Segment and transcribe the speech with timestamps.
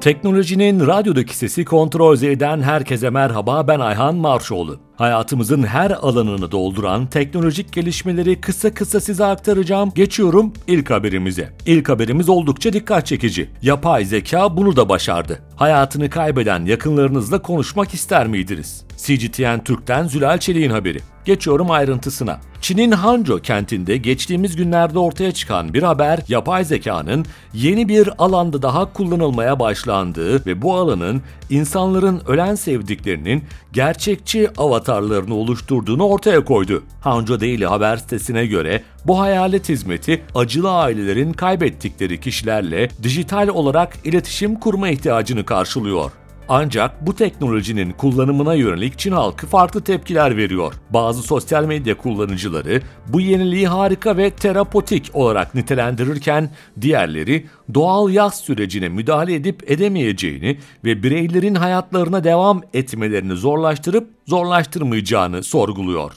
[0.00, 4.87] Teknolojinin radyodaki sesi kontrol Z'den herkese merhaba ben Ayhan Marşoğlu.
[4.98, 9.92] Hayatımızın her alanını dolduran teknolojik gelişmeleri kısa kısa size aktaracağım.
[9.94, 11.52] Geçiyorum ilk haberimize.
[11.66, 13.50] İlk haberimiz oldukça dikkat çekici.
[13.62, 15.42] Yapay zeka bunu da başardı.
[15.56, 18.84] Hayatını kaybeden yakınlarınızla konuşmak ister miydiniz?
[18.96, 20.98] CGTN Türk'ten Zülal Çelik'in haberi.
[21.24, 22.40] Geçiyorum ayrıntısına.
[22.60, 28.92] Çin'in Hangzhou kentinde geçtiğimiz günlerde ortaya çıkan bir haber, yapay zekanın yeni bir alanda daha
[28.92, 34.50] kullanılmaya başlandığı ve bu alanın insanların ölen sevdiklerinin gerçekçi
[34.88, 36.82] avatarlarını oluşturduğunu ortaya koydu.
[37.00, 44.54] Hangzhou Daily haber sitesine göre bu hayalet hizmeti acılı ailelerin kaybettikleri kişilerle dijital olarak iletişim
[44.54, 46.10] kurma ihtiyacını karşılıyor.
[46.50, 50.74] Ancak bu teknolojinin kullanımına yönelik Çin halkı farklı tepkiler veriyor.
[50.90, 58.88] Bazı sosyal medya kullanıcıları bu yeniliği harika ve terapotik olarak nitelendirirken diğerleri doğal yaz sürecine
[58.88, 66.12] müdahale edip edemeyeceğini ve bireylerin hayatlarına devam etmelerini zorlaştırıp zorlaştırmayacağını sorguluyor.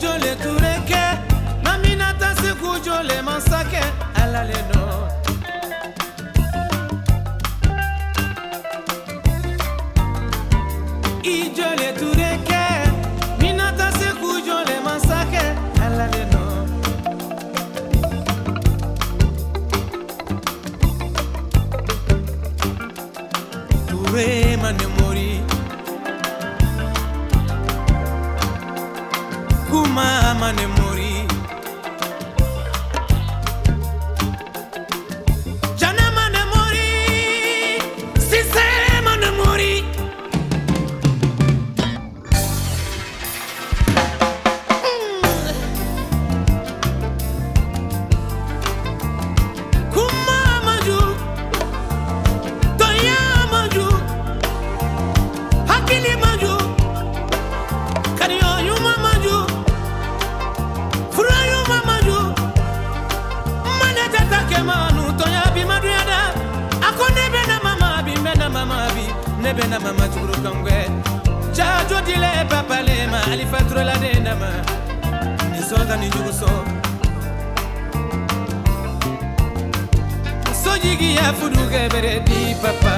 [0.00, 1.04] jole tureke.
[1.62, 3.82] Nami nata sikujole masake
[4.14, 4.75] alale no
[69.56, 70.88] bena mama tukuru kangwe.
[71.52, 74.50] Chajo dile papa lema alifatro la dena ma.
[75.52, 76.64] Ni sonda ni juguso so.
[80.82, 82.96] Jigi ya fuduge bere di papa.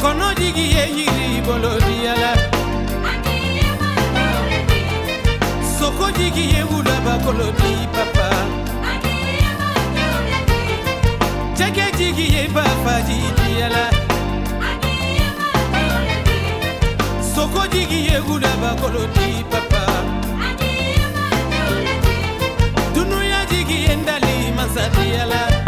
[0.00, 2.32] Kono jigi ye yiri bolo diyala
[5.78, 8.31] soko jigi ye wulaba kolo di papa.
[11.92, 13.90] fatigi ye ba fadidiyala
[17.34, 19.84] sokodigi ye guda bakoloti papa.
[22.94, 25.61] Dunuyadigi ye ndali masadiyala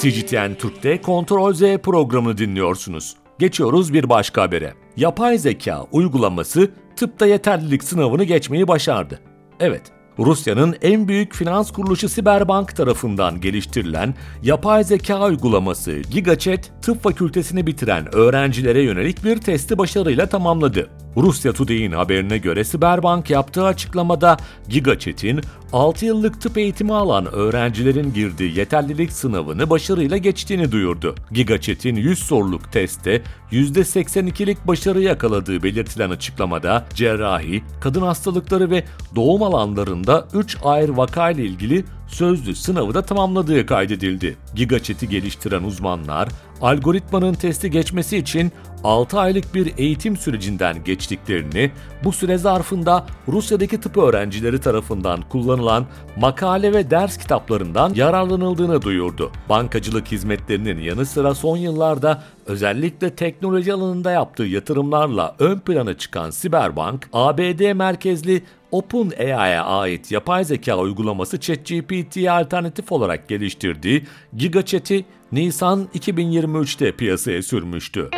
[0.00, 3.16] CGTN Türk'te Kontrol Z programını dinliyorsunuz.
[3.40, 4.74] Geçiyoruz bir başka habere.
[4.96, 9.20] Yapay zeka uygulaması tıpta yeterlilik sınavını geçmeyi başardı.
[9.60, 9.82] Evet,
[10.18, 18.14] Rusya'nın en büyük finans kuruluşu Siberbank tarafından geliştirilen yapay zeka uygulaması GigaChat tıp fakültesini bitiren
[18.14, 20.90] öğrencilere yönelik bir testi başarıyla tamamladı.
[21.16, 24.36] Rusya Today'in haberine göre Siberbank yaptığı açıklamada
[24.68, 25.40] GigaChat'in
[25.72, 31.14] 6 yıllık tıp eğitimi alan öğrencilerin girdiği yeterlilik sınavını başarıyla geçtiğini duyurdu.
[31.32, 40.28] GigaChat'in 100 soruluk testte %82'lik başarı yakaladığı belirtilen açıklamada cerrahi, kadın hastalıkları ve doğum alanlarında
[40.34, 44.36] 3 ayrı vakayla ilgili sözlü sınavı da tamamladığı kaydedildi.
[44.54, 46.28] GigaChat'i geliştiren uzmanlar,
[46.62, 48.52] algoritmanın testi geçmesi için
[48.84, 51.70] 6 aylık bir eğitim sürecinden geçtiklerini,
[52.04, 59.32] bu süre zarfında Rusya'daki tıp öğrencileri tarafından kullanılan makale ve ders kitaplarından yararlanıldığını duyurdu.
[59.48, 67.08] Bankacılık hizmetlerinin yanı sıra son yıllarda Özellikle teknoloji alanında yaptığı yatırımlarla ön plana çıkan Siberbank,
[67.12, 74.04] ABD merkezli OpenAI'ye ait yapay zeka uygulaması ChatGPT'ye alternatif olarak geliştirdiği
[74.36, 78.10] GigaChat'i Nisan 2023'te piyasaya sürmüştü.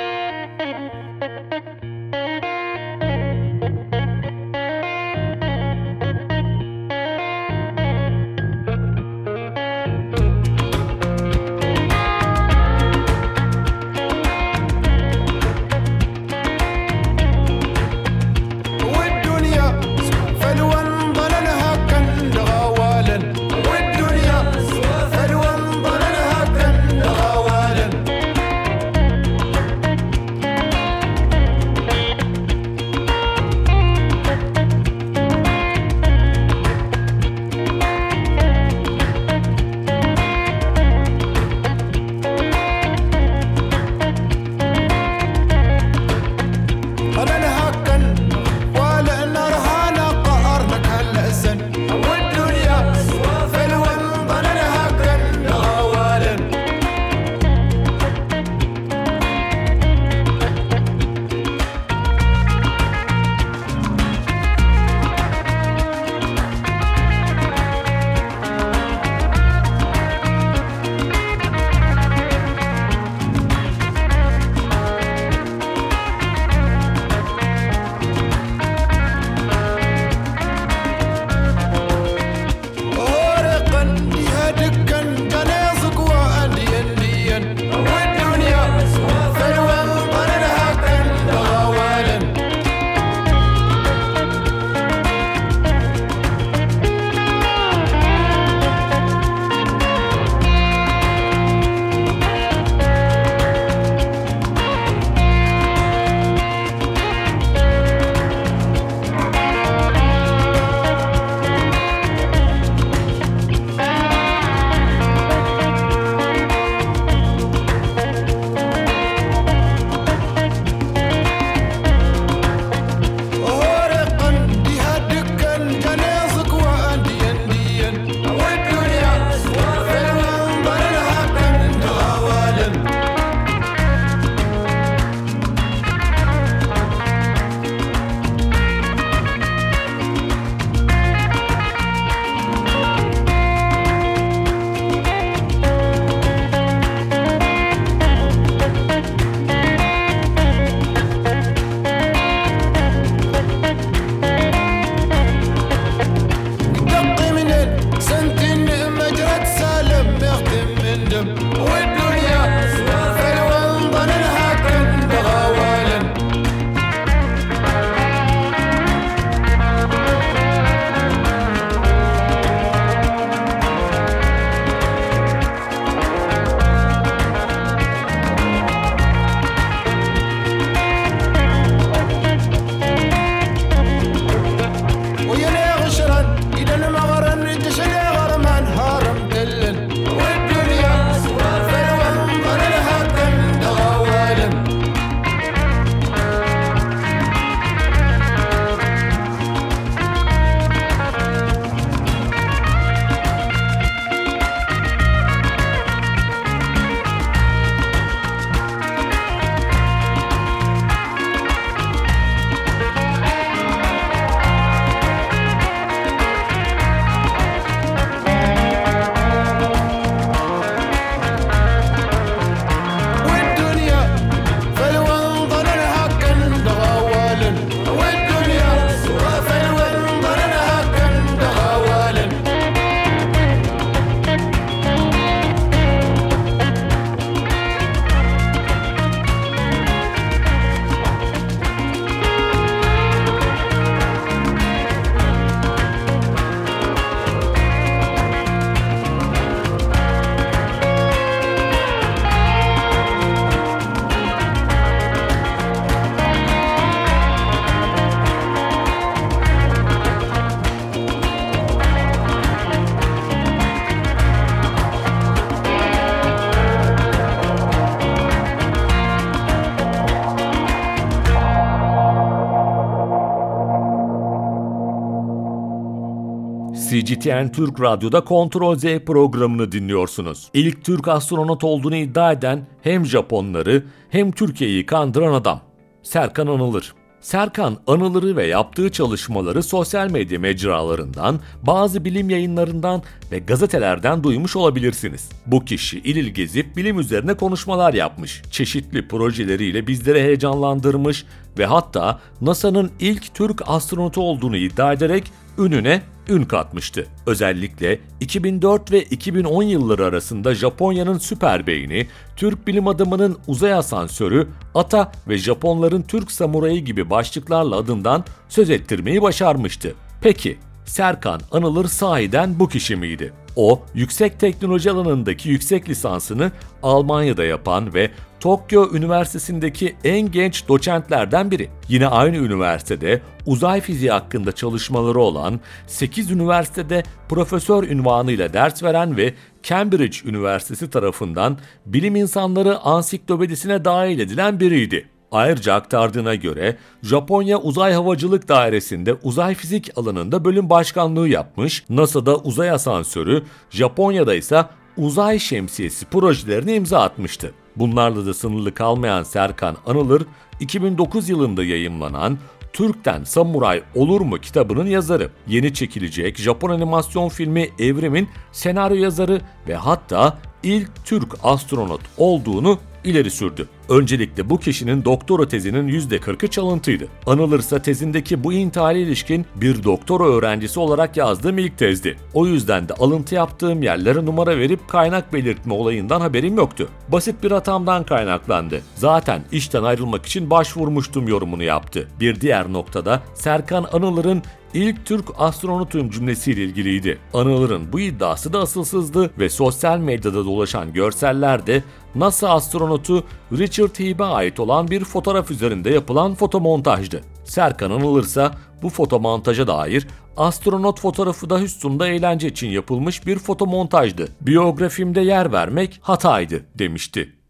[277.13, 280.49] CGTN Türk Radyo'da Kontrol Z programını dinliyorsunuz.
[280.55, 285.61] İlk Türk astronot olduğunu iddia eden hem Japonları hem Türkiye'yi kandıran adam.
[286.03, 286.95] Serkan Anılır.
[287.21, 295.29] Serkan anıları ve yaptığı çalışmaları sosyal medya mecralarından, bazı bilim yayınlarından ve gazetelerden duymuş olabilirsiniz.
[295.47, 301.25] Bu kişi il il gezip bilim üzerine konuşmalar yapmış, çeşitli projeleriyle bizleri heyecanlandırmış
[301.59, 305.25] ve hatta NASA'nın ilk Türk astronotu olduğunu iddia ederek
[305.59, 307.07] ününe ün katmıştı.
[307.27, 315.13] Özellikle 2004 ve 2010 yılları arasında Japonya'nın süper beyni, Türk bilim adamının uzay asansörü, ata
[315.29, 319.95] ve Japonların Türk samurayı gibi başlıklarla adından söz ettirmeyi başarmıştı.
[320.21, 323.33] Peki, Serkan Anılır sahiden bu kişi miydi?
[323.57, 328.11] O, yüksek teknoloji alanındaki yüksek lisansını Almanya'da yapan ve
[328.41, 331.69] Tokyo Üniversitesi'ndeki en genç doçentlerden biri.
[331.89, 339.35] Yine aynı üniversitede uzay fiziği hakkında çalışmaları olan 8 üniversitede profesör ünvanıyla ders veren ve
[339.63, 345.09] Cambridge Üniversitesi tarafından bilim insanları ansiklopedisine dahil edilen biriydi.
[345.33, 352.71] Ayrıca aktardığına göre Japonya Uzay Havacılık Dairesi'nde uzay fizik alanında bölüm başkanlığı yapmış, NASA'da uzay
[352.71, 354.65] asansörü, Japonya'da ise
[354.97, 357.53] uzay şemsiyesi projelerini imza atmıştı.
[357.77, 360.23] Bunlarla da sınırlı kalmayan Serkan Anılır,
[360.61, 362.39] 2009 yılında yayımlanan
[362.73, 365.31] Türk'ten Samuray Olur mu kitabının yazarı.
[365.47, 373.31] Yeni çekilecek Japon animasyon filmi Evrim'in senaryo yazarı ve hatta ilk Türk astronot olduğunu ileri
[373.31, 373.69] sürdü.
[373.89, 377.09] Öncelikle bu kişinin doktora tezinin %40'ı çalıntıydı.
[377.27, 382.17] Anılırsa tezindeki bu intihale ilişkin bir doktora öğrencisi olarak yazdığım ilk tezdi.
[382.35, 386.89] O yüzden de alıntı yaptığım yerlere numara verip kaynak belirtme olayından haberim yoktu.
[387.09, 388.81] Basit bir hatamdan kaynaklandı.
[388.95, 392.09] Zaten işten ayrılmak için başvurmuştum yorumunu yaptı.
[392.21, 394.43] Bir diğer noktada Serkan Anılır'ın
[394.75, 397.19] ilk Türk astronotuyum cümlesiyle ilgiliydi.
[397.35, 401.83] Anılır'ın bu iddiası da asılsızdı ve sosyal medyada dolaşan görseller de
[402.15, 407.21] NASA astronotu Richard Heeb'e ait olan bir fotoğraf üzerinde yapılan fotomontajdı.
[407.45, 414.29] Serkan anılırsa bu fotomontaja dair astronot fotoğrafı da Houston'da eğlence için yapılmış bir fotomontajdı.
[414.41, 417.42] Biyografimde yer vermek hataydı demişti.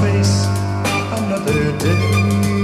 [0.00, 0.44] Face
[1.16, 2.55] another day.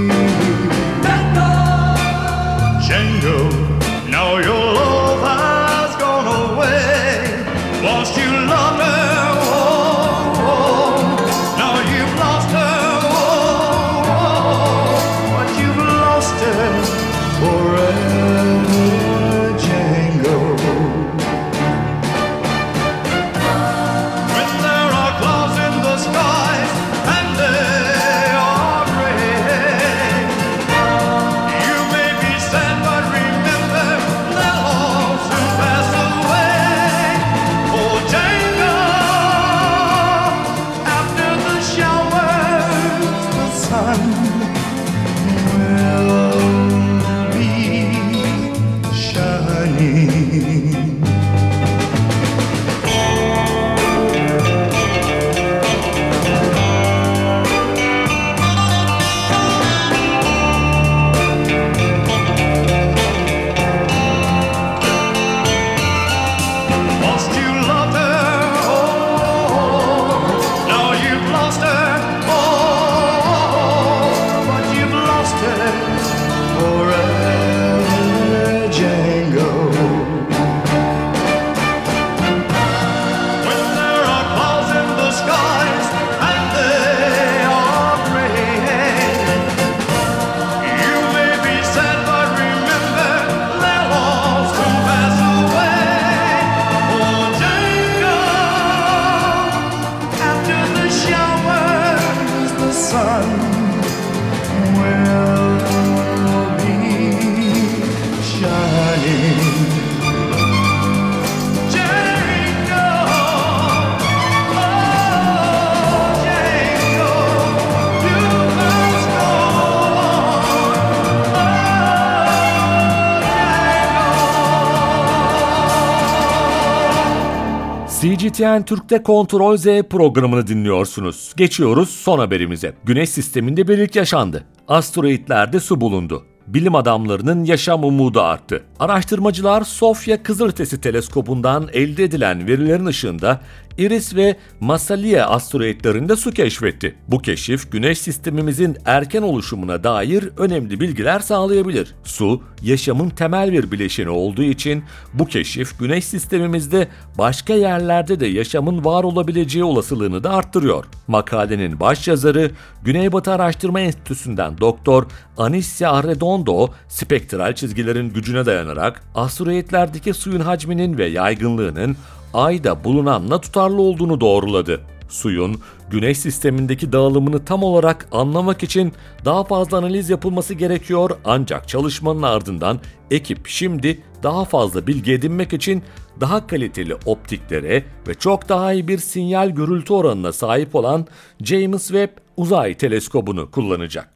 [128.33, 131.33] CGTN Türk'te Kontrol Z programını dinliyorsunuz.
[131.37, 132.73] Geçiyoruz son haberimize.
[132.83, 134.43] Güneş sisteminde bir ilk yaşandı.
[134.67, 138.63] Asteroidlerde su bulundu bilim adamlarının yaşam umudu arttı.
[138.79, 143.39] Araştırmacılar Sofya Kızılötesi Teleskobu'ndan elde edilen verilerin ışığında
[143.77, 146.95] Iris ve Massalia asteroidlerinde su keşfetti.
[147.07, 151.95] Bu keşif güneş sistemimizin erken oluşumuna dair önemli bilgiler sağlayabilir.
[152.03, 154.83] Su, yaşamın temel bir bileşeni olduğu için
[155.13, 160.85] bu keşif güneş sistemimizde başka yerlerde de yaşamın var olabileceği olasılığını da arttırıyor.
[161.07, 162.51] Makalenin başyazarı
[162.83, 165.05] Güneybatı Araştırma Enstitüsü'nden Doktor
[165.37, 171.97] Anisya Arredondo, spektral çizgilerin gücüne dayanarak asteroidlerdeki suyun hacminin ve yaygınlığının
[172.33, 174.81] Ay'da bulunanla tutarlı olduğunu doğruladı.
[175.09, 178.93] Suyun Güneş sistemindeki dağılımını tam olarak anlamak için
[179.25, 182.79] daha fazla analiz yapılması gerekiyor ancak çalışmanın ardından
[183.11, 185.83] ekip şimdi daha fazla bilgi edinmek için
[186.21, 191.07] daha kaliteli optiklere ve çok daha iyi bir sinyal gürültü oranına sahip olan
[191.43, 194.09] James Webb Uzay Teleskobu'nu kullanacak.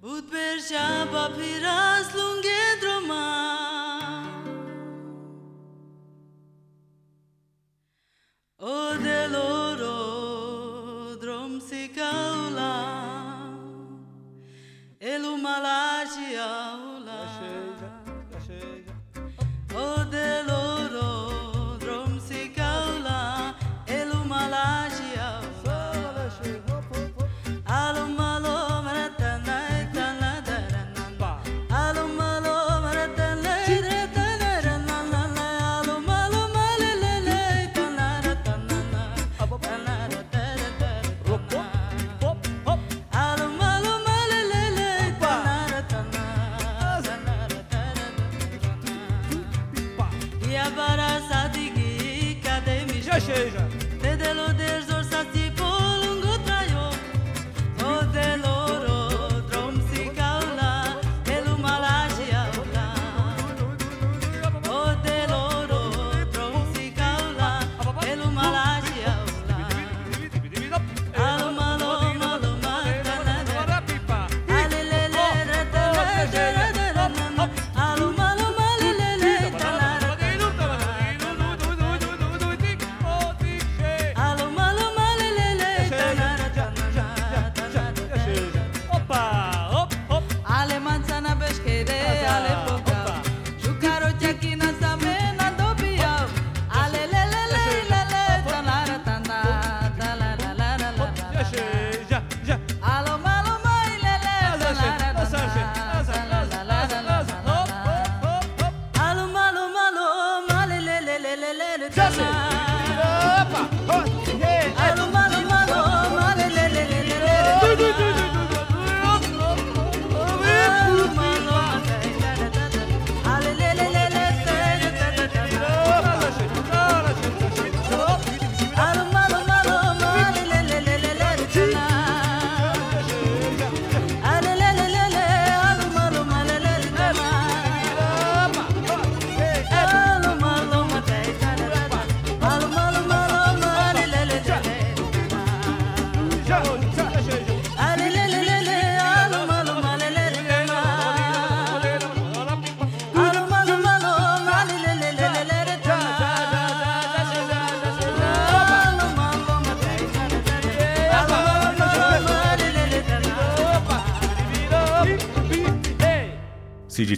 [0.00, 3.26] Budberja papiras lungedroma
[8.58, 13.52] O de loro drum si caula
[14.98, 16.48] Elu malagia
[16.96, 17.20] ula
[19.74, 20.59] O de loro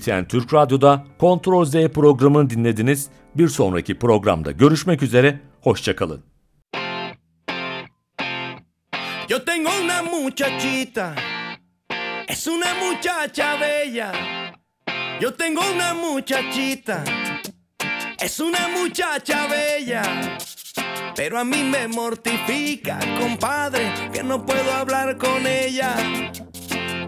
[0.02, 3.08] CGTN Türk Radyo'da Kontrol Z programını dinlediniz.
[3.34, 6.24] Bir sonraki programda görüşmek üzere, hoşçakalın.
[9.28, 11.14] Yo tengo una muchachita,
[12.28, 14.12] es una muchacha bella.
[15.20, 17.04] Yo tengo una muchachita,
[18.20, 20.02] es una muchacha bella.
[21.16, 25.94] Pero a mí me mortifica, compadre, que no puedo hablar con ella.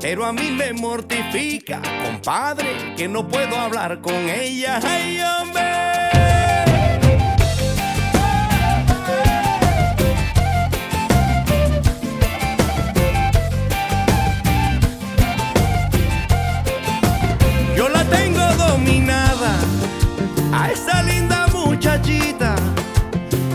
[0.05, 4.79] Pero a mí me mortifica, compadre, que no puedo hablar con ella.
[4.85, 5.63] ¡Ay, hombre!
[17.75, 19.59] Yo la tengo dominada
[20.53, 22.57] a esa linda muchachita.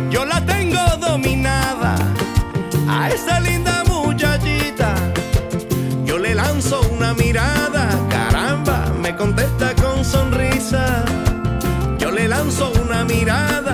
[0.10, 1.96] Yo la tengo dominada
[2.88, 3.69] a esa linda
[7.10, 11.04] una mirada, caramba, me contesta con sonrisa.
[11.98, 13.69] Yo le lanzo una mirada